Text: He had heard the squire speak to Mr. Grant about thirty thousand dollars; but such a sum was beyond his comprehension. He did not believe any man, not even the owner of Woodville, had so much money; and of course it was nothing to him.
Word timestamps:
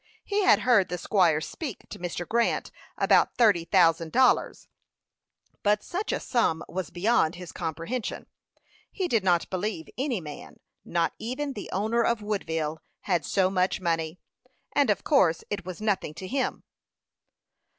He 0.23 0.41
had 0.41 0.61
heard 0.61 0.89
the 0.89 0.97
squire 0.97 1.39
speak 1.39 1.87
to 1.89 1.99
Mr. 1.99 2.27
Grant 2.27 2.71
about 2.97 3.35
thirty 3.37 3.65
thousand 3.65 4.11
dollars; 4.11 4.67
but 5.61 5.83
such 5.83 6.11
a 6.11 6.19
sum 6.19 6.63
was 6.67 6.89
beyond 6.89 7.35
his 7.35 7.51
comprehension. 7.51 8.25
He 8.91 9.07
did 9.07 9.23
not 9.23 9.47
believe 9.51 9.89
any 9.99 10.19
man, 10.19 10.59
not 10.83 11.13
even 11.19 11.53
the 11.53 11.69
owner 11.71 12.01
of 12.03 12.23
Woodville, 12.23 12.81
had 13.01 13.23
so 13.23 13.51
much 13.51 13.79
money; 13.79 14.19
and 14.75 14.89
of 14.89 15.03
course 15.03 15.43
it 15.51 15.65
was 15.67 15.79
nothing 15.79 16.15
to 16.15 16.25
him. 16.27 16.63